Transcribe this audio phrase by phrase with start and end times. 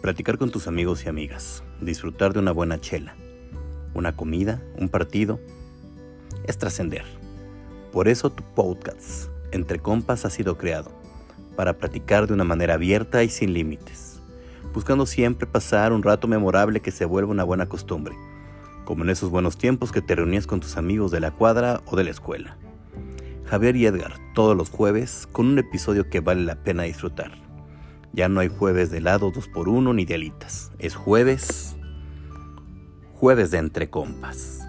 [0.00, 3.14] Platicar con tus amigos y amigas, disfrutar de una buena chela,
[3.92, 5.38] una comida, un partido,
[6.46, 7.04] es trascender.
[7.92, 10.90] Por eso tu podcast, Entre Compas, ha sido creado,
[11.54, 14.22] para platicar de una manera abierta y sin límites,
[14.72, 18.14] buscando siempre pasar un rato memorable que se vuelva una buena costumbre,
[18.86, 21.96] como en esos buenos tiempos que te reunías con tus amigos de la cuadra o
[21.96, 22.56] de la escuela.
[23.44, 27.49] Javier y Edgar, todos los jueves, con un episodio que vale la pena disfrutar.
[28.12, 30.72] Ya no hay jueves de helado 2x1 ni de alitas.
[30.78, 31.76] Es jueves.
[33.14, 34.60] Jueves de entre compas.